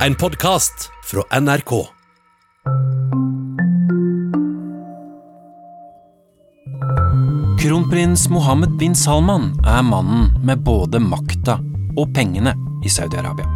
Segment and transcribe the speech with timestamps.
[0.00, 1.86] En podkast fra NRK.
[7.60, 11.60] Kronprins Mohammed bin Salman er mannen med både makta
[11.94, 13.46] og pengene i Saudi-Arabia.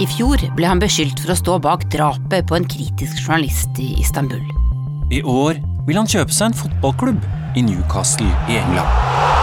[0.00, 3.92] I fjor ble han beskyldt for å stå bak drapet på en kritisk journalist i
[4.00, 4.42] Istanbul.
[5.12, 7.20] I år vil han kjøpe seg en fotballklubb
[7.60, 9.37] i Newcastle i England.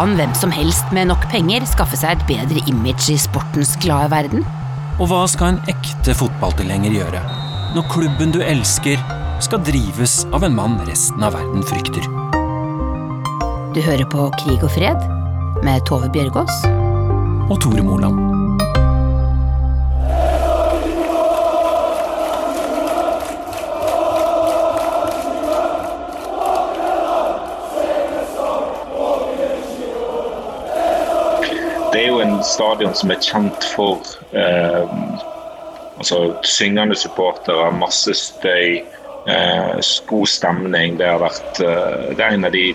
[0.00, 4.08] Kan hvem som helst med nok penger skaffe seg et bedre image i sportens glade
[4.08, 4.46] verden?
[4.96, 7.20] Og hva skal en ekte fotballtilhenger gjøre
[7.74, 8.96] når klubben du elsker,
[9.44, 12.08] skal drives av en mann resten av verden frykter?
[13.76, 15.04] Du hører på Krig og fred
[15.68, 16.64] med Tove Bjørgaas.
[17.52, 18.29] Og Tore Moland.
[32.46, 34.00] Stadion som er kjent for
[34.36, 34.94] eh,
[35.98, 38.80] altså, syngende supportere, masse støy,
[39.28, 40.98] eh, god stemning.
[41.00, 42.68] Det har vært eh, det er en av de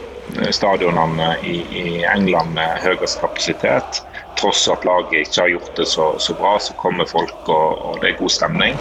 [0.54, 4.02] stadionene i, i England med høyest kapasitet.
[4.40, 8.02] Tross at laget ikke har gjort det så, så bra, så kommer folk, og, og
[8.02, 8.80] det er god stemning.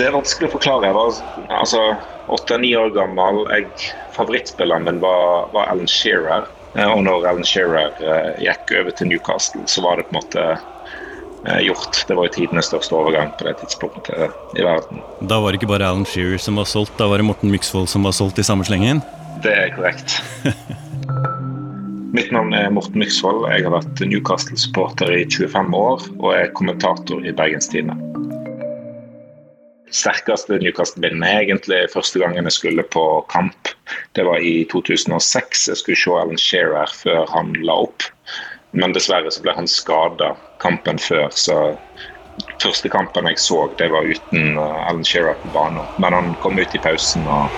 [0.00, 0.88] Det er vanskelig å forklare.
[0.88, 1.80] Jeg var altså,
[2.32, 3.42] åtte-ni år gammel.
[3.52, 6.48] Jeg, favorittspilleren min var, var Alan Shearer.
[6.74, 10.20] Eh, Og når Alan Shearer eh, gikk over til Newcastle, så var det på en
[10.20, 12.04] måte eh, gjort.
[12.08, 15.02] Det var jo tidenes største overgang på det tidspunktet i verden.
[15.20, 17.90] Da var det ikke bare Alan Shearer som var solgt, da var det Morten Myksvold
[17.90, 19.02] som var solgt i samme slengen.
[19.44, 20.20] Det er korrekt.
[22.14, 23.44] Mitt navn er Morten Myksvold.
[23.52, 27.94] Jeg har vært Newcastle-supporter i 25 år og er kommentator i Bergens Tidende.
[29.90, 33.72] Sterkeste Newcastle-bildet er egentlig første gangen jeg skulle på kamp.
[34.14, 35.66] Det var i 2006.
[35.72, 38.06] Jeg skulle se Alan Shearer før han la opp.
[38.70, 41.56] Men dessverre så ble han skada kampen før, så
[42.62, 45.88] første kampen jeg så, det var uten eh, Alan Shearer på banen.
[45.98, 47.50] Men han kom ut i pausen og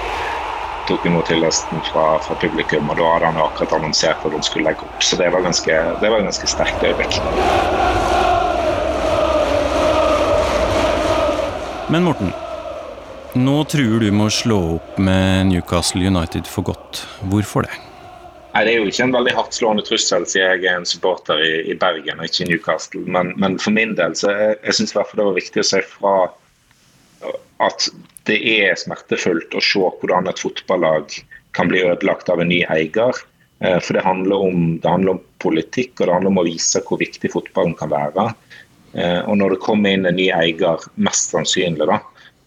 [0.89, 4.71] tok imot tillesten fra, fra publikum, og da hadde han akkurat annonsert at han skulle
[4.71, 5.05] legge opp.
[5.05, 7.21] Så det var ganske, det var ganske sterkt øyeblikk.
[11.93, 12.31] Men Morten,
[13.37, 17.03] nå truer du med å slå opp med Newcastle United for godt.
[17.29, 17.75] Hvorfor det?
[18.55, 21.51] Nei, Det er jo ikke en veldig hardtslående trussel, siden jeg er en supporter i,
[21.69, 23.03] i Bergen og ikke i Newcastle.
[23.05, 26.15] Men, men for min del så jeg, jeg fall det var viktig å si fra
[27.67, 27.89] at
[28.31, 31.19] det er smertefullt å se hvordan et fotballag
[31.53, 33.21] kan bli ødelagt av en ny eier.
[33.61, 36.81] Eh, For det handler, om, det handler om politikk og det handler om å vise
[36.89, 38.31] hvor viktig fotballen kan være.
[38.95, 42.01] Eh, Og når det kommer inn en ny eier, mest sannsynlig, da,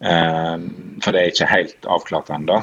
[0.06, 0.66] eh,
[1.04, 2.62] for det er ikke helt avklart ennå,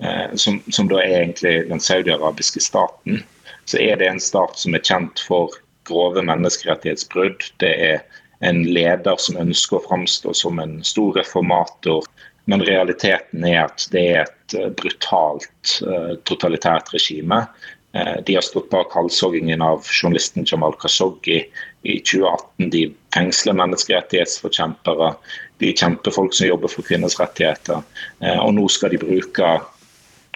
[0.00, 3.24] eh, som, som da er egentlig den saudiarabiske staten,
[3.66, 5.50] så er det en stat som er kjent for
[5.86, 7.50] grove menneskerettighetsbrudd.
[7.62, 8.04] Det er
[8.46, 12.04] en leder som ønsker å framstå som en stor reformator.
[12.46, 15.80] Men realiteten er at det er et brutalt,
[16.30, 17.40] totalitært regime.
[17.96, 21.44] Eh, De har stått bak halshoggingen av journalisten Jamal Khashoggi
[21.82, 22.70] i 2018.
[22.70, 25.14] De fengsler menneskerettighetsforkjempere.
[25.58, 27.82] De kjemper folk som jobber for kvinners rettigheter.
[28.20, 29.60] Eh, Og nå skal de bruke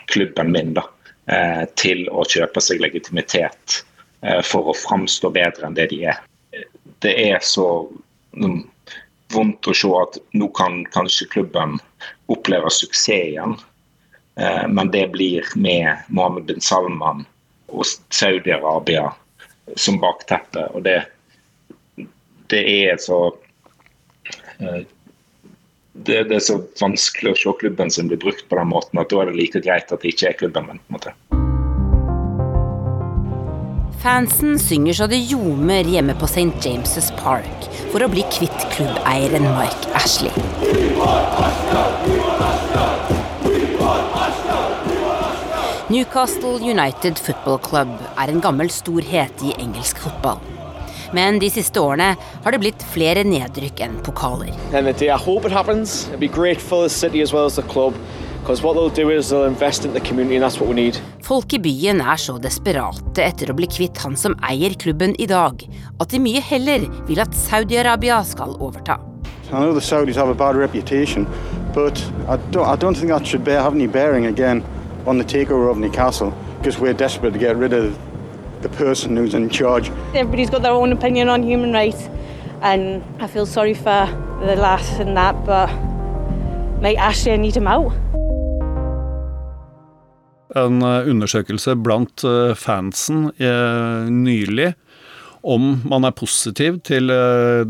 [0.07, 0.85] klubben min da,
[1.27, 3.85] eh, til å kjøpe seg legitimitet
[4.45, 6.19] for å framstå bedre enn det de er.
[7.01, 7.89] Det er så
[8.37, 8.69] mm,
[9.33, 11.79] vondt å se at nå kan kanskje klubben
[12.29, 13.57] oppleve suksess igjen.
[14.69, 17.25] Men det blir med Mohammed bin Salman
[17.71, 19.11] og Saudi-Arabia
[19.77, 20.67] som bakteppe.
[20.75, 21.03] Og det,
[22.51, 23.21] det er så
[24.59, 24.83] eh,
[25.93, 29.11] det, det er så vanskelig å se klubben sin bli brukt på den måten at
[29.11, 31.03] da er det like greit at det ikke er klubben min.
[34.01, 36.49] Fansen synger så det ljomer hjemme på St.
[36.65, 40.33] James' Park for å bli kvitt klubbeieren Mike Ashley.
[45.91, 50.39] Newcastle United Football Club er en gammel storhet i engelsk fotball.
[51.11, 54.53] Men de siste årene har det blitt flere nedrykk enn pokaler.
[54.71, 56.07] And the day I hope it happens.
[56.07, 57.99] It'd be great for the city as well as the club.
[58.39, 61.03] Because what they'll do is they'll invest in the community, and that's what we need.
[61.27, 65.27] Folk i byen er så desperate etter å bli kvitt han som eier klubben i
[65.27, 65.67] dag,
[65.99, 69.01] at de mye heller vil at Saudi-Arabia skal overta.
[69.51, 71.27] I know the Saudis have a bad reputation,
[71.75, 71.99] but
[72.29, 74.63] I don't, I don't think that should bear, have any bearing again
[75.07, 77.99] on the takeover of Newcastle because we're desperate to get rid of
[78.63, 79.91] the person who's in charge.
[80.15, 82.09] Everybody's got their own opinion on human rights,
[82.63, 84.07] and I feel sorry for
[84.45, 85.71] the lass and that, but
[86.81, 87.93] Mate Ashley, I need him out.
[90.57, 92.25] en undersøkelse blant
[92.59, 93.31] fansen
[94.11, 94.73] nylig
[95.47, 97.07] om man er positiv til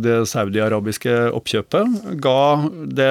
[0.02, 2.40] det saudi-arabiske oppkjøpet, ga
[2.88, 3.10] det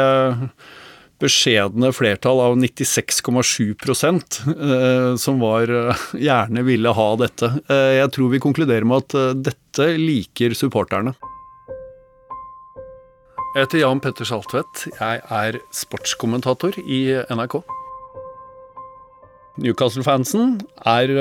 [1.20, 3.74] beskjedne flertall av 96,7
[4.56, 7.52] eh, som var eh, gjerne ville ha dette.
[7.70, 11.16] Eh, jeg tror vi konkluderer med at dette liker supporterne.
[13.56, 14.86] Jeg heter Jan Petter Saltvedt.
[14.94, 17.02] Jeg er sportskommentator i
[17.34, 17.60] NRK.
[19.60, 20.58] Newcastle-fansen
[20.88, 21.14] er,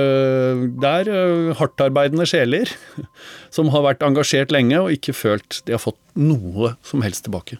[0.83, 2.71] det er hardtarbeidende sjeler
[3.55, 7.59] som har vært engasjert lenge og ikke følt de har fått noe som helst tilbake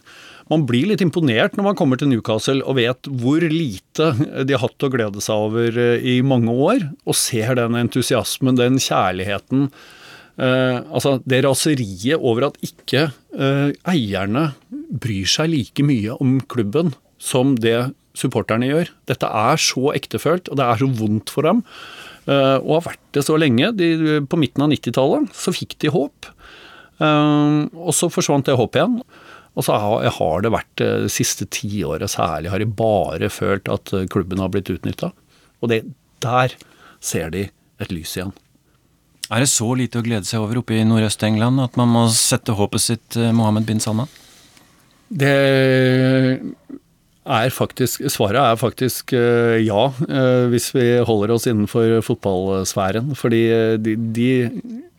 [0.49, 4.09] man blir litt imponert når man kommer til Newcastle og vet hvor lite
[4.47, 8.57] de har hatt å glede seg over eh, i mange år, og ser den entusiasmen,
[8.57, 9.67] den kjærligheten.
[10.41, 14.49] Eh, altså det raseriet over at ikke eh, eierne
[14.89, 18.91] bryr seg like mye om klubben som det supporterne gjør.
[19.09, 21.63] Dette er så ektefølt, og det er så vondt for dem.
[22.29, 23.71] Eh, og har vært det så lenge.
[23.77, 26.29] De, på midten av 90-tallet så fikk de håp.
[26.99, 28.99] Eh, og så forsvant det håpet igjen.
[29.57, 33.93] Og så har det vært eh, det siste tiåret særlig, har de bare følt at
[34.13, 35.11] klubben har blitt utnytta.
[35.59, 35.83] Og det,
[36.23, 36.55] der
[37.03, 37.49] ser de
[37.79, 38.35] et lys igjen.
[39.29, 42.55] Er det så lite å glede seg over oppe i Nordøst-England at man må sette
[42.57, 44.09] håpet sitt Mohammed bin Salman?
[45.09, 45.35] Det
[47.29, 49.83] er faktisk Svaret er faktisk ja,
[50.49, 53.13] hvis vi holder oss innenfor fotballsfæren.
[53.19, 53.43] Fordi
[53.85, 54.29] de, de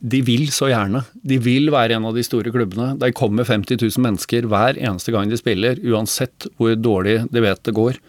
[0.00, 1.02] de vil så gjerne.
[1.12, 2.94] De vil være en av de store klubbene.
[3.00, 7.60] De kommer 50 000 mennesker hver eneste gang de spiller, uansett hvor dårlig de vet
[7.68, 8.00] det går.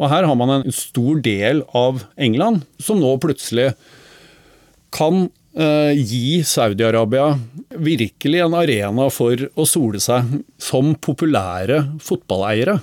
[0.00, 3.70] Og her har man en stor del av England som nå plutselig
[4.92, 7.34] kan eh, gi Saudi-Arabia
[7.80, 12.80] virkelig en arena for å sole seg som populære fotballeiere.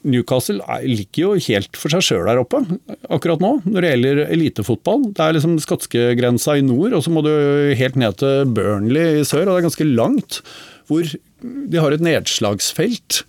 [0.00, 2.62] Newcastle ligger jo helt for seg sjøl der oppe
[3.12, 5.10] akkurat nå, når det gjelder elitefotball.
[5.12, 7.32] Det er liksom skotskegrensa i nord, og så må du
[7.76, 10.40] helt ned til Burnley i sør, og det er ganske langt.
[10.88, 11.10] Hvor
[11.42, 13.22] de har et nedslagsfelt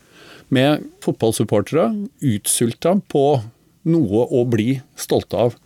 [0.51, 1.89] med fotballsupportere
[2.31, 3.25] utsulta på
[3.91, 5.59] noe å bli stolte av.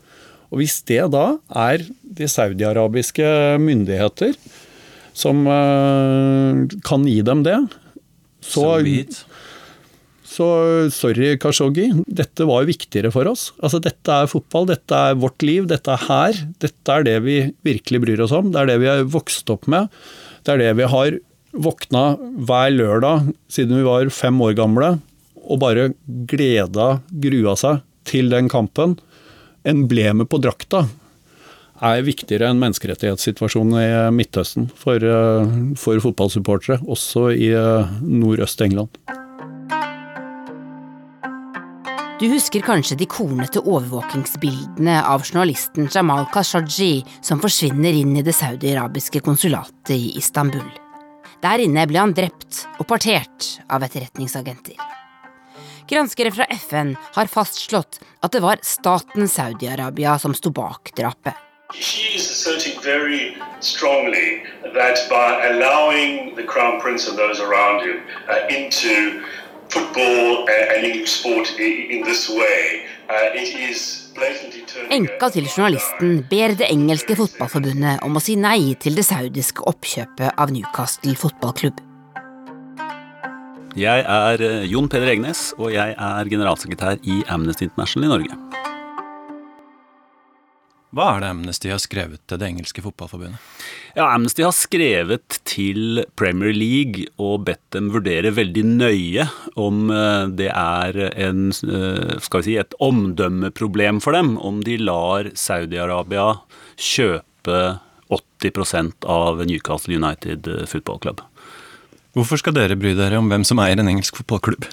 [0.53, 3.25] Og Hvis det da er de saudiarabiske
[3.61, 4.35] myndigheter
[5.15, 7.57] som uh, kan gi dem det,
[8.45, 9.34] så, så
[10.35, 10.47] så
[10.91, 13.49] sorry, Kashoggi, dette var viktigere for oss.
[13.63, 16.41] Altså, dette er fotball, dette er vårt liv, dette er her.
[16.59, 17.37] Dette er det vi
[17.67, 18.51] virkelig bryr oss om.
[18.51, 19.87] Det er det vi har vokst opp med.
[20.43, 21.17] Det er det vi har
[21.55, 22.03] våkna
[22.47, 24.97] hver lørdag siden vi var fem år gamle
[25.45, 25.91] og bare
[26.27, 28.97] gleda, grua seg til den kampen.
[29.65, 30.85] Emblemet på drakta
[31.85, 39.24] er viktigere enn menneskerettighetssituasjonen i Midtøsten for, eh, for fotballsupportere, også i eh, nordøst-England.
[42.15, 48.31] Du husker kanskje de kornete overvåkingsbildene av journalisten Jamal Khashoggi som forsvinner inn i det
[48.37, 50.69] saudi-arabiske konsulatet i Istanbul.
[51.43, 54.79] Der inne ble han drept og partert av etterretningsagenter.
[55.91, 61.35] Granskere fra FN har fastslått at det var staten Saudi-Arabia som sto bak drapet.
[61.73, 67.99] She is asserting very strongly that by allowing the crown prince and those around him
[68.29, 69.19] uh, into
[69.69, 72.85] football and English sport in this way.
[73.09, 74.05] Uh, it is
[74.95, 80.39] Enka til journalisten ber det engelske fotballforbundet om å si nei til det saudiske oppkjøpet
[80.39, 81.81] av Newcastle fotballklubb.
[83.75, 88.64] Jeg er eh, Jon Peder Egnes, og jeg er generalsekretær i Amnesty International i Norge.
[90.95, 93.41] Hva er det Amnesty har skrevet til det engelske fotballforbundet?
[93.97, 99.25] Ja, Amnesty har skrevet til Premier League og bedt dem vurdere veldig nøye
[99.59, 104.77] om eh, det er en, eh, skal vi si, et omdømmeproblem for dem om de
[104.79, 106.29] lar Saudi-Arabia
[106.79, 107.59] kjøpe
[108.15, 111.25] 80% av Newcastle United Football Club.
[112.15, 114.69] Hvorfor skal dere bry dere om hvem som eier en engelsk fotballklubb?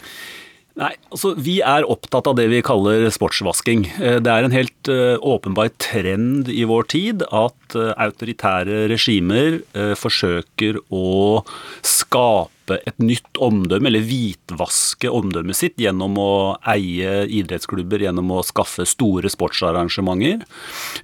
[0.81, 3.85] Nei, altså Vi er opptatt av det vi kaller sportsvasking.
[4.01, 9.61] Eh, det er en helt uh, åpenbar trend i vår tid at uh, autoritære regimer
[9.99, 11.43] forsøker å
[11.85, 16.33] skape et nytt omdømme, eller hvitvaske omdømmet sitt, gjennom å
[16.73, 20.47] eie idrettsklubber, gjennom å skaffe store sportsarrangementer.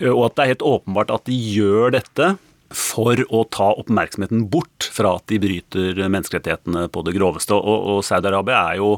[0.08, 2.36] Og at det er helt åpenbart at de gjør dette
[2.74, 7.56] for å ta oppmerksomheten bort fra at de bryter menneskerettighetene på det groveste.
[7.56, 8.94] Og, og Saudi-Arabia er jo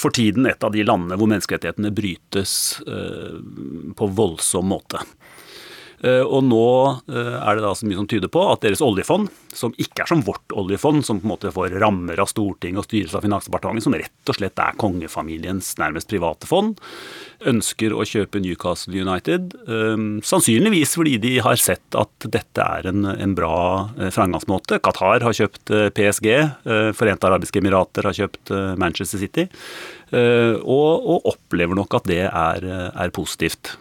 [0.00, 2.54] for tiden et av de landene hvor menneskerettighetene brytes
[2.86, 3.36] eh,
[3.96, 5.02] på voldsom måte.
[6.00, 6.66] Eh, og nå
[7.12, 10.08] eh, er det da så mye som tyder på at deres oljefond, som ikke er
[10.08, 13.84] som vårt oljefond, som på en måte får rammer av Stortinget og styres av Finansdepartementet,
[13.84, 16.80] som rett og slett er kongefamiliens nærmest private fond,
[17.50, 19.52] ønsker å kjøpe Newcastle United.
[19.66, 23.54] Eh, sannsynligvis fordi de har sett at dette er en, en bra
[24.00, 24.80] framgangsmåte.
[24.80, 26.28] Qatar har kjøpt PSG,
[26.96, 29.46] Forente arabiske emirater har kjøpt Manchester City,
[30.10, 33.74] og, og opplever nok at det er, er positivt.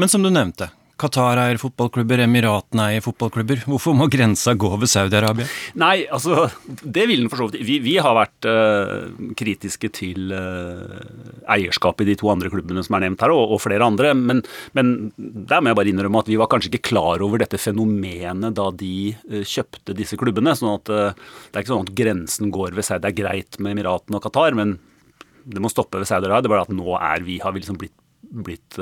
[0.00, 3.64] Men som du nevnte, Qatar eier fotballklubber, Emiratene eier fotballklubber.
[3.66, 5.46] Hvorfor må grensa gå ved Saudi-Arabia?
[5.80, 7.64] Nei, altså Det vil den for så vidt.
[7.66, 10.94] Vi, vi, har vært uh, kritiske til uh,
[11.50, 14.14] eierskapet i de to andre klubbene som er nevnt her, og, og flere andre.
[14.14, 14.44] Men,
[14.78, 18.54] men, der må jeg bare innrømme at vi var kanskje ikke klar over dette fenomenet
[18.54, 18.94] da de
[19.34, 20.54] uh, kjøpte disse klubbene.
[20.54, 23.02] sånn at Det er ikke sånn at grensen går ved Saudi.
[23.04, 24.78] Det er greit med Emiratene og Qatar, men
[25.44, 26.44] det må stoppe ved Saudi-Arabia.
[26.44, 27.96] Det er bare at nå er vi, har vi liksom blitt,
[28.34, 28.78] blitt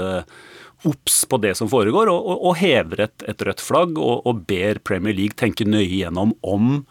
[0.88, 4.42] obs på det som foregår, og, og, og hever et, et, rødt flagg og, og,
[4.48, 6.82] ber Premier League tenke nøye gjennom om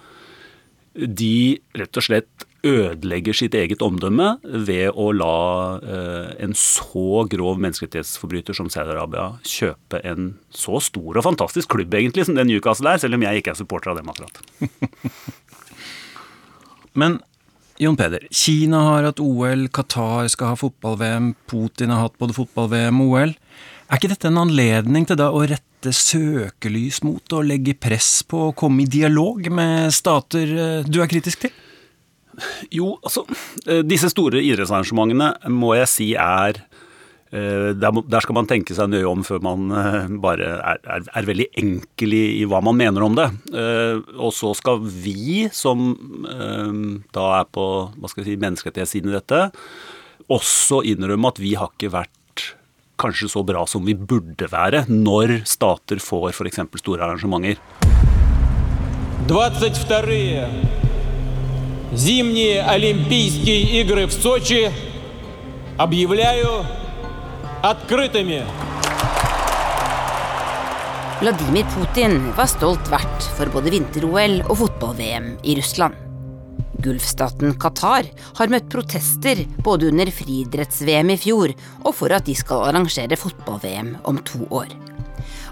[0.91, 7.62] de rett og slett ødelegger sitt eget omdømme ved å la eh, en så grov
[7.63, 13.01] menneskerettighetsforbryter som Saudi-Arabia kjøpe en så stor og fantastisk klubb egentlig som den Newcastle er,
[13.01, 14.41] selv om jeg ikke er supporter av dem akkurat.
[17.01, 17.22] Men
[17.81, 23.00] Jon Peder, Kina har hatt OL, Qatar skal ha fotball-VM, Putin har hatt både fotball-VM
[23.01, 23.31] og OL.
[23.89, 28.43] Er ikke dette en anledning til da å rette søkelys mot og legge press på
[28.51, 31.55] å komme i dialog med stater eh, du er kritisk til?
[32.69, 33.25] Jo, altså
[33.65, 36.61] eh, Disse store idrettsarrangementene må jeg si er
[37.30, 39.68] eh, der skal man tenke seg nøye om før man
[40.23, 43.28] bare er, er, er, veldig enkel i, i, hva man mener om det.
[44.16, 45.92] Og så skal vi, som
[47.14, 49.42] da er på hva skal jeg si, menneskerettighetssiden i dette,
[50.33, 52.14] også innrømme at vi har ikke vært
[52.97, 56.62] kanskje så bra som vi burde være når stater får f.eks.
[56.80, 57.61] store arrangementer.
[59.28, 60.47] 22
[61.92, 64.71] Зимние Олимпийские игры в Сочи
[65.78, 66.64] объявляю
[67.62, 68.45] открытыми.
[71.21, 75.97] Vladimir Putin var stolt vert for både vinter-OL og fotball-VM i Russland.
[76.85, 78.04] Gulfstaten Qatar
[78.37, 81.54] har møtt protester både under friidretts-VM i fjor
[81.87, 84.68] og for at de skal arrangere fotball-VM om to år.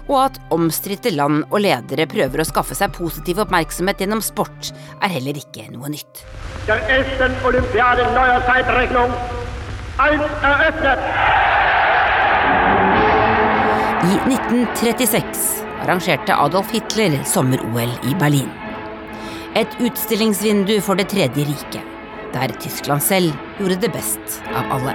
[0.05, 4.69] Og at omstridte land og ledere prøver å skaffe seg positiv oppmerksomhet gjennom sport,
[5.01, 6.21] er heller ikke noe nytt.
[9.95, 11.48] I
[14.28, 18.50] 1936 arrangerte Adolf Hitler sommer-OL i Berlin.
[19.56, 21.86] Et utstillingsvindu for Det tredje riket,
[22.34, 24.92] der Tyskland selv gjorde det best av alle.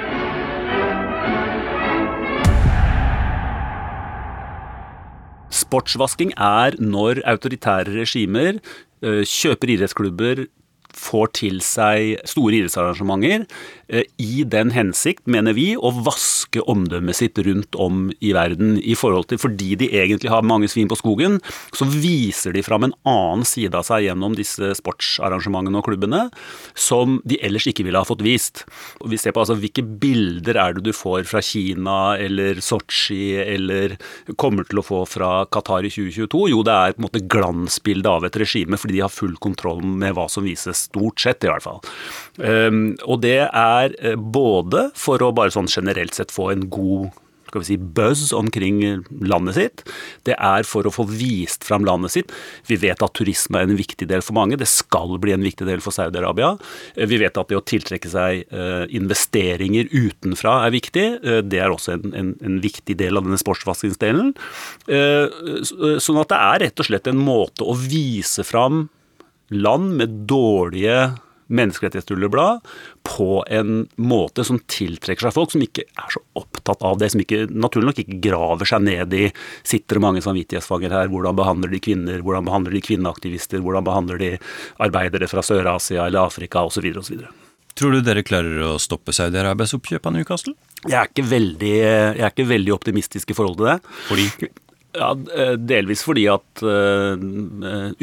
[5.49, 8.59] Sportsvasking er når autoritære regimer
[9.01, 10.45] eh, kjøper idrettsklubber,
[10.95, 13.45] får til seg store idrettsarrangementer
[13.89, 18.77] eh, i den hensikt, mener vi, å vaske omdømmet sitt rundt om i verden.
[18.79, 21.39] i forhold til, Fordi de egentlig har mange svin på skogen,
[21.75, 26.29] så viser de fram en annen side av seg gjennom disse sportsarrangementene og klubbene,
[26.73, 28.65] som de ellers ikke ville ha fått vist.
[29.01, 33.35] Og vi ser på altså, Hvilke bilder er det du får fra Kina eller Sotsji
[33.39, 33.95] eller
[34.37, 36.49] kommer til å få fra Qatar i 2022?
[36.51, 39.81] Jo, det er på en måte glansbildet av et regime, fordi de har full kontroll
[39.85, 41.81] med hva som vises Stort sett, i hvert fall.
[42.37, 47.13] Um, og det er eh, både for å bare sånn generelt sett få en god
[47.55, 48.81] skal vi si, buzz omkring
[49.23, 49.83] landet sitt.
[50.27, 52.33] Det er for å få vist fram landet sitt.
[52.67, 54.57] Vi vet at turisme er en viktig del for mange.
[54.59, 56.55] Det skal bli en viktig del for Saudi-Arabia.
[56.95, 61.05] Eh, vi vet at det å tiltrekke seg eh, investeringer utenfra er viktig.
[61.45, 64.33] Det er også en, en, en viktig del av denne sportsvaskingsdelen.
[64.85, 68.87] Sånn at det er rett og slett en måte å vise fram
[69.53, 71.13] land med dårlige
[71.47, 72.59] menneskerettighetsrulleblad
[73.03, 77.21] på en måte som tiltrekker seg folk som ikke er så opptatt av det, som
[77.21, 79.23] ikke, naturlig nok ikke graver seg ned i
[79.61, 84.21] sitter det mange samvittighetsfanger her, hvordan behandler de kvinner, hvordan behandler de kvinneaktivister, hvordan behandler
[84.21, 84.31] de
[84.81, 86.89] arbeidere fra Sør-Asia eller Afrika osv.
[86.97, 87.25] osv.
[87.75, 90.55] Tror du dere klarer å stoppe Saudi-Arabias oppkjøp av Newcastle?
[90.85, 93.79] Jeg er, ikke veldig, jeg er ikke veldig optimistisk i forhold til det.
[94.07, 94.49] Fordi?
[94.95, 97.15] Ja, eh, Delvis fordi at uh,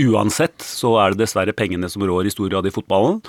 [0.03, 3.21] uansett så er det dessverre pengene som rår i stor grad i fotballen.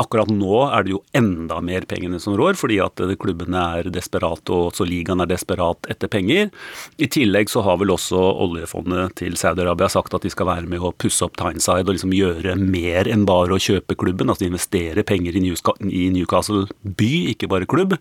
[0.00, 4.54] Akkurat nå er det jo enda mer pengene som rår, fordi at klubbene er desperate
[4.54, 6.48] og også ligaen er desperat etter penger.
[6.96, 10.80] I tillegg så har vel også oljefondet til Saudi-Arabia sagt at de skal være med
[10.80, 14.32] å pusse opp Tyneside og liksom gjøre mer enn bare å kjøpe klubben.
[14.32, 17.98] Altså investere penger i Newcastle by, ikke bare klubb.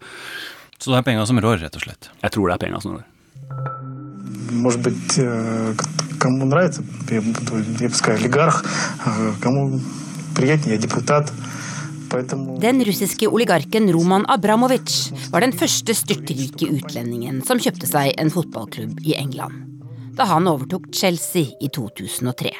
[0.79, 2.11] Så det er penga som rår, rett og slett?
[2.23, 3.07] Jeg tror det er penga som rår
[4.50, 5.74] может быть, э,
[6.18, 7.22] кому нравится, я,
[7.80, 8.64] я бы сказал, олигарх,
[9.40, 9.80] кому
[10.34, 11.32] приятнее, я депутат.
[12.60, 19.00] Den russiske oligarken Roman Abramovic var den første styrtrike utlendingen som kjøpte seg en fotballklubb
[19.02, 19.82] i England,
[20.14, 22.52] da han overtok Chelsea i 2003.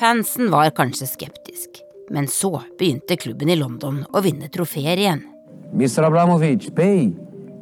[0.00, 1.78] Fansen var kanskje skeptisk,
[2.10, 5.22] men så begynte klubben i London å vinne trofeer igjen.
[5.70, 6.08] Mr.
[6.08, 7.12] Abramovic, pay.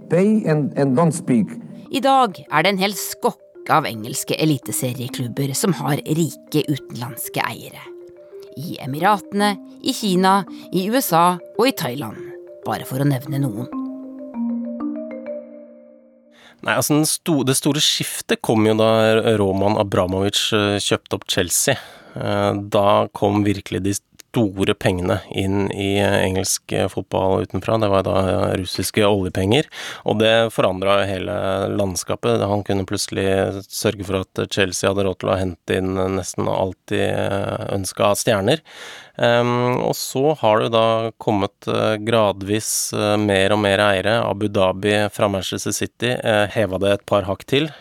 [0.09, 1.53] Pay and, and don't speak.
[1.94, 7.82] I dag er det en hel skokk av engelske eliteserieklubber som har rike utenlandske eiere.
[8.58, 10.40] I Emiratene, i Kina,
[10.74, 12.18] i USA og i Thailand,
[12.66, 13.68] bare for å nevne noen.
[16.66, 21.76] Nei, altså sto, Det store skiftet kom jo da Roman Abramovic eh, kjøpte opp Chelsea.
[22.16, 23.94] Eh, da kom virkelig de
[24.36, 27.78] store pengene inn i engelsk fotball utenfra.
[27.80, 28.18] Det var da
[28.60, 29.70] russiske oljepenger,
[30.04, 31.38] og det forandra hele
[31.76, 32.44] landskapet.
[32.44, 36.80] Han kunne plutselig sørge for at Chelsea hadde råd til å hente inn nesten alt
[36.92, 37.08] de
[37.76, 38.64] ønska av stjerner.
[39.16, 41.70] Um, og så har det da kommet
[42.04, 44.20] gradvis mer og mer eiere.
[44.26, 46.12] Abu Dhabi fra Manchester City
[46.56, 47.72] heva det et par hakk til.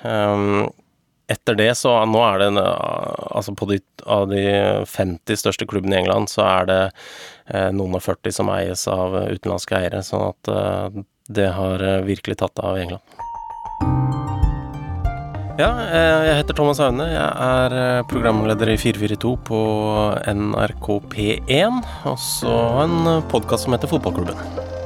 [1.30, 4.42] Etter det, så nå er det Altså på de, av de
[4.84, 9.16] 50 største klubbene i England, så er det eh, noen og 40 som eies av
[9.32, 10.04] utenlandske eiere.
[10.04, 11.02] Sånn at eh,
[11.32, 13.22] det har eh, virkelig tatt av i England.
[15.54, 17.06] Ja, eh, jeg heter Thomas Aune.
[17.08, 19.60] Jeg er eh, programleder i 442 på
[20.34, 21.82] NRK P1.
[22.10, 22.54] Og så
[22.84, 24.83] en podkast som heter Fotballklubben.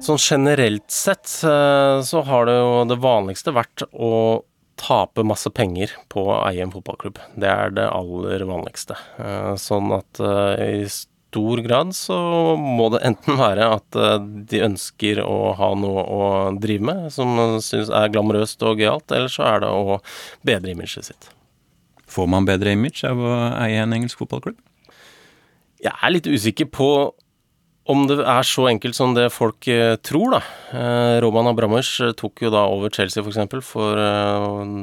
[0.00, 4.40] Sånn generelt sett eh, så har det jo det vanligste vært å
[4.80, 7.20] tape masse penger på å eie en fotballklubb.
[7.36, 8.96] Det er det aller vanligste.
[9.20, 12.16] Eh, sånn at eh, i stor grad så
[12.56, 13.98] må det enten være at
[14.50, 16.22] de ønsker å ha noe å
[16.56, 20.00] drive med som synes er glamorøst og gøyalt, eller så er det å
[20.48, 21.30] bedre imaget sitt.
[22.10, 24.58] Får man bedre image av å eie en engelsk fotballklubb?
[25.80, 26.88] Jeg er litt usikker på
[27.90, 30.40] om det er så enkelt som det folk eh, tror, da.
[30.76, 34.00] Eh, Roman Abramovic eh, tok jo da over Chelsea, f.eks., for, for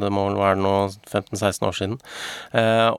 [0.01, 0.73] det må vel være nå
[1.07, 1.95] 15-16 år siden.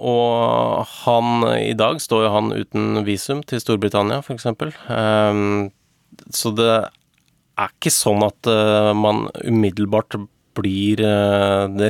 [0.04, 4.48] Og han i dag står jo han uten visum til Storbritannia, f.eks.
[6.34, 8.48] Så det er ikke sånn at
[8.96, 10.18] man umiddelbart
[10.58, 11.02] blir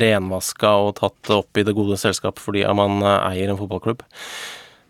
[0.03, 4.05] renvaska og tatt opp i det gode selskap fordi man eier en fotballklubb.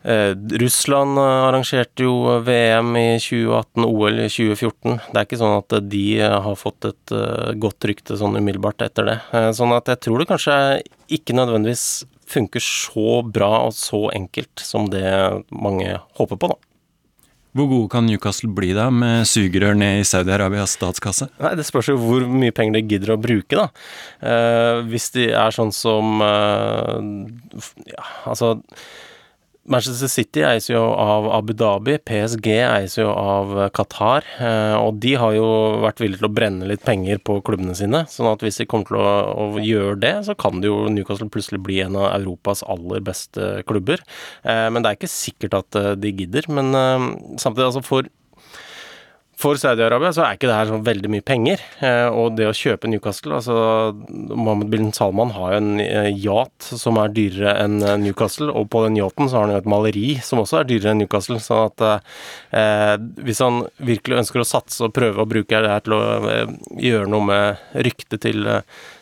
[0.03, 5.01] Eh, Russland eh, arrangerte jo VM i 2018, OL i 2014.
[5.11, 7.17] Det er ikke sånn at de eh, har fått et
[7.59, 9.19] godt rykte sånn umiddelbart etter det.
[9.59, 10.55] Sånn at jeg tror det kanskje
[11.19, 15.09] ikke nødvendigvis funker så bra og så enkelt som det
[15.49, 16.59] mange håper på, da.
[17.57, 21.31] Hvor gode kan Newcastle bli da, med sugerør ned i Saudi-Arabias statskasse?
[21.41, 23.67] Nei, Det spørs jo hvor mye penger de gidder å bruke, da.
[24.21, 28.59] Eh, hvis de er sånn som eh, Ja, altså
[29.69, 35.15] Manchester City eies jo av Abu Dhabi, PSG eies jo av Qatar, eh, og de
[35.21, 35.49] har jo
[35.85, 38.05] vært villige til å brenne litt penger på klubbene sine.
[38.09, 39.13] sånn at hvis de kommer til å,
[39.45, 43.51] å gjøre det, så kan det jo Newcastle plutselig bli en av Europas aller beste
[43.69, 44.01] klubber.
[44.45, 46.49] Eh, men det er ikke sikkert at eh, de gidder.
[46.49, 46.73] Men
[47.39, 48.09] samtidig, altså for
[49.39, 51.61] for Saudi-Arabia så er ikke det her sånn veldig mye penger.
[51.85, 53.55] Eh, og det å kjøpe Newcastle altså
[54.09, 58.67] Mohammed bin Salman har jo en eh, yacht som er dyrere enn eh, Newcastle, og
[58.75, 61.39] på den yachten så har han jo et maleri som også er dyrere enn Newcastle.
[61.45, 65.87] sånn at eh, hvis han virkelig ønsker å satse og prøve å bruke det her
[65.87, 66.03] til å
[66.83, 68.43] gjøre noe med ryktet til,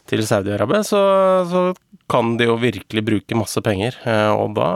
[0.04, 1.00] til Saudi-Arabia, så,
[1.48, 1.68] så
[2.12, 3.96] kan de jo virkelig bruke masse penger.
[4.36, 4.68] Og da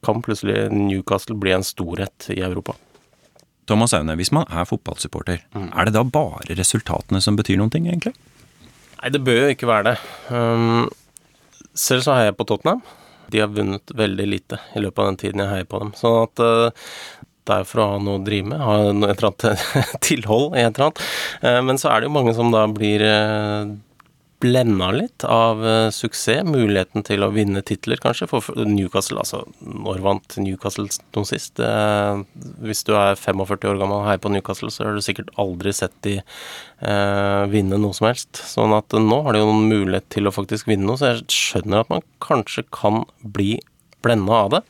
[0.00, 2.78] kan plutselig Newcastle bli en storhet i Europa.
[3.68, 5.70] Thomas Aune, hvis man er fotballsupporter, mm.
[5.70, 8.14] er det da bare resultatene som betyr noen ting, egentlig?
[8.98, 9.96] Nei, det bør jo ikke være det.
[10.34, 10.88] Um,
[11.78, 12.82] selv så heier jeg på Tottenham.
[13.28, 15.92] De har vunnet veldig lite i løpet av den tiden jeg heier på dem.
[15.98, 16.86] Sånn at uh,
[17.48, 20.64] det er for å ha noe å drive med, ha et eller annet tilhold i
[20.64, 21.04] et eller annet.
[21.44, 23.76] Uh, men så er det jo mange som da blir uh,
[24.42, 29.18] blenda litt av uh, suksess, muligheten til å vinne titler, kanskje, for Newcastle.
[29.22, 31.58] Altså, når vant Newcastle noen sist?
[31.58, 32.22] Uh,
[32.64, 35.74] hvis du er 45 år gammel og heier på Newcastle, så har du sikkert aldri
[35.74, 38.42] sett de uh, vinne noe som helst.
[38.46, 41.26] Sånn at nå har de jo noen mulighet til å faktisk vinne noe, så jeg
[41.34, 43.56] skjønner at man kanskje kan bli
[44.06, 44.62] blenda av det.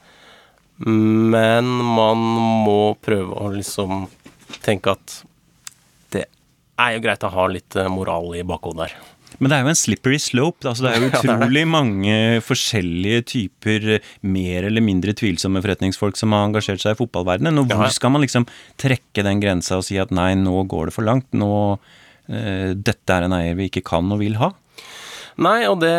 [0.88, 2.22] Men man
[2.64, 4.06] må prøve å liksom
[4.64, 5.20] tenke at
[6.14, 6.24] det
[6.78, 8.98] er jo greit å ha litt moral i bakhodet der.
[9.38, 10.66] Men det er jo en slippery slope.
[10.66, 13.88] Altså det er jo utrolig mange forskjellige typer
[14.26, 17.62] mer eller mindre tvilsomme forretningsfolk som har engasjert seg i fotballverdenen.
[17.62, 18.48] Og hvor skal man liksom
[18.80, 21.30] trekke den grensa og si at nei, nå går det for langt.
[21.38, 24.52] Nå, uh, dette er en eier vi ikke kan og vil ha?
[25.38, 25.94] Nei, og det,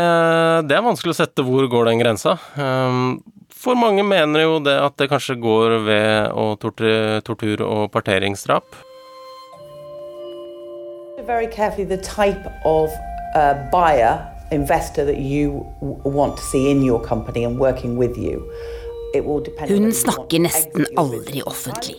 [0.68, 2.36] det er vanskelig å sette hvor går den grensa.
[2.60, 3.22] Um,
[3.60, 8.68] for mange mener jo det at det kanskje går ved å tortur, tortur og parteringsdrap.
[11.28, 12.90] Very carefully the type of
[13.36, 14.20] uh, buyer,
[14.52, 18.44] investor that you want to see in your company and working with you.
[19.68, 21.96] Hun snakker nesten aldri offentlig.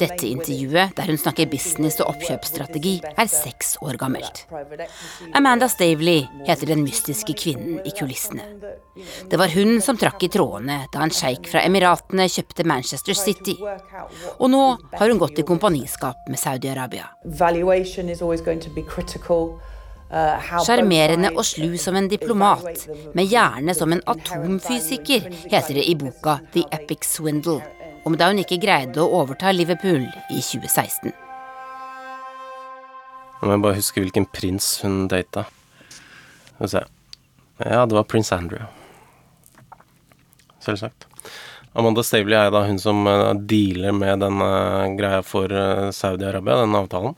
[0.00, 4.46] Dette intervjuet, der hun snakker business og oppkjøpsstrategi, er seks år gammelt.
[5.36, 8.46] Amanda Stavely heter den mystiske kvinnen i kulissene.
[9.28, 13.58] Det var hun som trakk i trådene da en sjeik fra Emiratene kjøpte Manchester City.
[14.38, 14.62] Og nå
[14.96, 17.12] har hun gått i kompaniskap med Saudi-Arabia.
[20.12, 22.84] Sjarmerende og slu som en diplomat,
[23.16, 27.62] med hjerne som en atomfysiker, heter det i boka The Epic Swindle,
[28.04, 31.14] om da hun ikke greide å overta Liverpool i 2016.
[33.40, 35.46] Nå må jeg bare huske hvilken prins hun data.
[36.52, 36.82] Skal vi se.
[37.64, 38.68] Ja, det var prins Andrew.
[40.62, 41.08] Selvsagt.
[41.72, 44.44] Amanda Stavely er da hun som eh, dealer med den
[44.98, 47.16] greia for eh, Saudi-Arabia, den avtalen.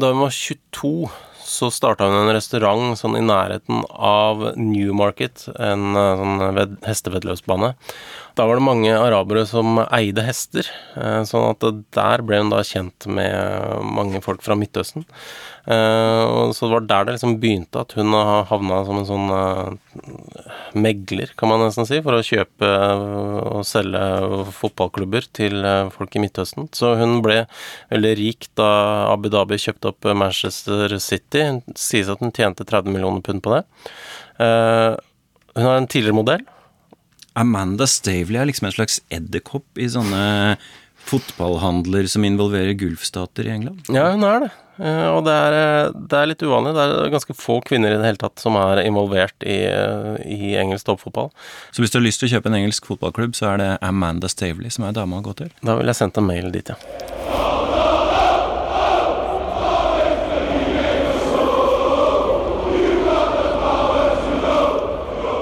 [0.00, 1.10] Da hun var 22
[1.52, 7.74] så starta hun en restaurant sånn i nærheten av Newmarket, en eh, sånn hesteveddeløpsbane.
[8.38, 12.62] Da var det mange arabere som eide hester, eh, sånn at der ble hun da
[12.64, 15.04] kjent med mange folk fra Midtøsten.
[15.62, 18.10] Uh, så det var der det liksom begynte, at hun
[18.48, 19.76] havna som en sånn
[20.74, 22.70] megler, kan man nesten si, for å kjøpe
[23.46, 24.02] og selge
[24.58, 25.62] fotballklubber til
[25.94, 26.66] folk i Midtøsten.
[26.74, 27.44] Så hun ble
[27.92, 28.72] veldig rik da
[29.12, 31.41] Abu Dhabi kjøpte opp Manchester City.
[31.42, 33.62] Det sies at hun tjente 30 millioner pund på det.
[34.38, 36.44] hun er en tidligere modell.
[37.38, 40.56] Amanda Stavely er liksom en slags edderkopp i sånne
[41.08, 43.88] fotballhandler som involverer gulfstater i England?
[43.90, 44.50] Ja, hun er det.
[44.82, 46.74] Eh, og det er, eh, det er, litt uvanlig.
[46.76, 49.58] Det er ganske få kvinner i det hele tatt som er involvert i,
[50.24, 51.32] i engelsk toppfotball.
[51.72, 54.30] Så hvis du har lyst til å kjøpe en engelsk fotballklubb, så er det Amanda
[54.32, 55.52] Stavely som er dama å gå til?
[55.62, 56.78] Da vil jeg sendt en mail dit, ja.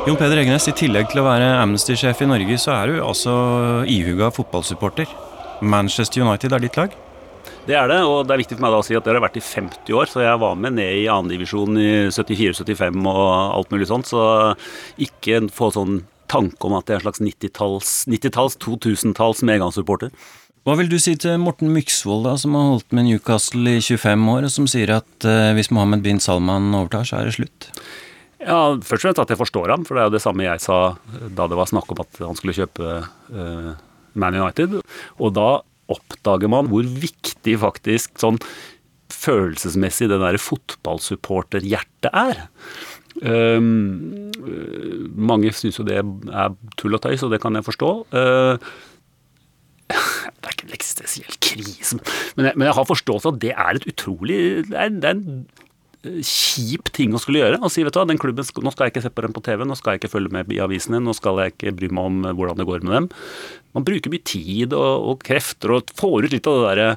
[0.09, 3.33] Jon Peder Egenes, i tillegg til å være Amnesty-sjef i Norge, så er du altså
[3.85, 5.11] ihuga fotballsupporter.
[5.61, 6.95] Manchester United er ditt lag?
[7.69, 9.37] Det er det, og det er viktig for meg å si at det har vært
[9.37, 13.91] i 50 år, så jeg var med ned i andredivisjon i 74-75 og alt mulig
[13.93, 14.25] sånt, så
[15.05, 16.01] ikke få sånn
[16.33, 20.15] tanke om at det er en slags 90-talls, 90 2000-talls medgangssupporter.
[20.65, 24.31] Hva vil du si til Morten Myksvold, da, som har holdt med Newcastle i 25
[24.33, 27.75] år, og som sier at eh, hvis Mohammed bin Salman overtar, så er det slutt?
[28.41, 30.63] Ja, Først og fremst at jeg forstår ham, for det er jo det samme jeg
[30.65, 30.79] sa
[31.37, 33.73] da det var snakk om at han skulle kjøpe uh,
[34.17, 34.81] Man United.
[35.21, 35.49] Og da
[35.91, 38.41] oppdager man hvor viktig faktisk sånn
[39.11, 42.47] følelsesmessig det der fotballsupporterhjertet er.
[43.21, 44.31] Um,
[45.19, 47.91] mange syns jo det er tull og tøys, og det kan jeg forstå.
[48.15, 48.55] Uh,
[50.41, 51.99] det er ikke en eksistensiell krise,
[52.39, 54.39] men jeg, men jeg har forståelse at det er et utrolig
[54.71, 55.41] det er, det er en
[56.03, 57.61] kjip ting å skulle gjøre.
[57.61, 59.45] Og si vet du hva, den klubben, nå skal jeg ikke se på den på
[59.47, 62.11] TV, nå skal jeg ikke følge med i avisene, nå skal jeg ikke bry meg
[62.11, 63.11] om hvordan det går med dem.
[63.77, 66.89] Man bruker mye tid og, og krefter og får ut litt av det derre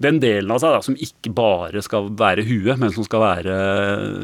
[0.00, 3.56] den delen av seg da, som ikke bare skal være huet, men som skal være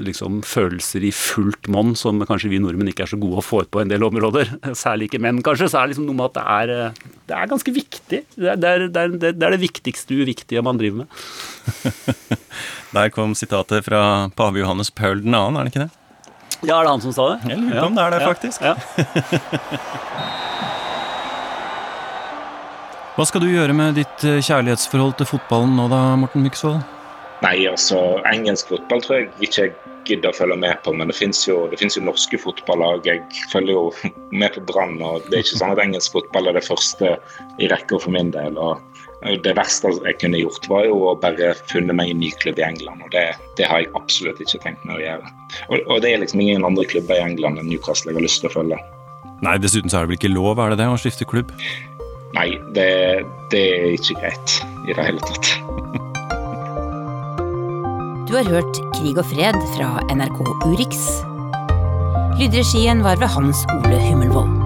[0.06, 3.60] liksom, følelser i fullt monn, som kanskje vi nordmenn ikke er så gode å få
[3.64, 4.54] ut på en del områder.
[4.84, 5.68] Særlig ikke menn, kanskje.
[5.68, 8.22] Så er det liksom noe med at det er, det er ganske viktig.
[8.32, 11.92] Det er det, er, det er det, viktigste uviktige man driver med.
[12.94, 15.90] Der kom sitatet fra pave Johannes Paul 2., er det ikke det?
[16.62, 17.50] Ja, er det han som sa det?
[17.50, 18.62] Jeg lurer på om det er det, faktisk.
[18.62, 18.74] Ja.
[23.16, 26.82] Hva skal du gjøre med ditt eh, kjærlighetsforhold til fotballen nå da, Morten Myksvold?
[27.44, 29.72] Nei, altså, engelsk fotball tror jeg ikke jeg
[30.06, 33.08] gidder å følge med på, men det fins jo, jo, norske fotballag.
[33.08, 33.86] Jeg følger jo
[34.40, 37.16] med på Brann, og det er ikke sånn at engelsk fotball er det første
[37.60, 38.60] i rekka for min del.
[38.60, 38.95] og
[39.42, 42.66] det verste jeg kunne gjort, var jo å bare funne meg en ny klubb i
[42.66, 43.02] England.
[43.04, 43.24] og Det,
[43.58, 45.32] det har jeg absolutt ikke tenkt meg å gjøre.
[45.70, 48.42] Og, og, det er liksom ingen andre klubber i England enn Newcastle jeg har lyst
[48.44, 48.80] til å følge.
[49.44, 51.52] Nei, dessuten så er det vel ikke lov, er det det, å skifte klubb?
[52.36, 52.88] Nei, det,
[53.52, 55.54] det er ikke greit i det hele tatt.
[58.26, 61.06] Du har hørt Krig og fred fra NRK Urix.
[62.40, 64.65] Lydregien var ved Hans Ole Hummelvold.